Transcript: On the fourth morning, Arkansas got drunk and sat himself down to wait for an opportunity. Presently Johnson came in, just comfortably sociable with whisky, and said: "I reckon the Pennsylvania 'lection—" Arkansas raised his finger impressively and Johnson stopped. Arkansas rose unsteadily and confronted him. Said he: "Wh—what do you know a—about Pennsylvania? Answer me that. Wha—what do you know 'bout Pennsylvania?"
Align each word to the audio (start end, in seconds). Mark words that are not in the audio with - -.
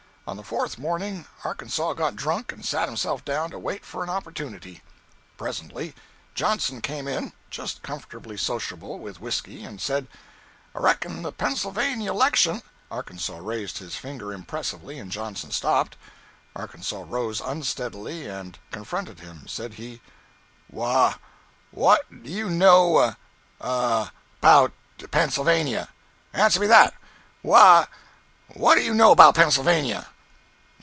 On 0.27 0.37
the 0.37 0.43
fourth 0.43 0.77
morning, 0.77 1.25
Arkansas 1.43 1.91
got 1.95 2.15
drunk 2.15 2.53
and 2.53 2.63
sat 2.63 2.87
himself 2.87 3.25
down 3.25 3.49
to 3.51 3.59
wait 3.59 3.83
for 3.83 4.01
an 4.01 4.09
opportunity. 4.09 4.81
Presently 5.35 5.93
Johnson 6.35 6.79
came 6.79 7.05
in, 7.05 7.33
just 7.49 7.83
comfortably 7.83 8.37
sociable 8.37 8.97
with 8.97 9.19
whisky, 9.19 9.65
and 9.65 9.81
said: 9.81 10.07
"I 10.73 10.79
reckon 10.79 11.21
the 11.23 11.33
Pennsylvania 11.33 12.13
'lection—" 12.13 12.61
Arkansas 12.89 13.39
raised 13.41 13.79
his 13.79 13.97
finger 13.97 14.31
impressively 14.31 14.99
and 14.99 15.11
Johnson 15.11 15.51
stopped. 15.51 15.97
Arkansas 16.55 17.03
rose 17.05 17.41
unsteadily 17.41 18.25
and 18.25 18.57
confronted 18.71 19.19
him. 19.19 19.47
Said 19.47 19.73
he: 19.73 19.99
"Wh—what 20.73 22.23
do 22.23 22.29
you 22.29 22.49
know 22.49 23.15
a—about 23.59 24.71
Pennsylvania? 25.09 25.89
Answer 26.31 26.61
me 26.61 26.67
that. 26.67 26.93
Wha—what 27.43 28.75
do 28.75 28.81
you 28.81 28.93
know 28.93 29.13
'bout 29.13 29.35
Pennsylvania?" 29.35 30.07